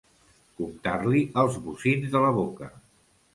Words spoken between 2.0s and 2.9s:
de la boca.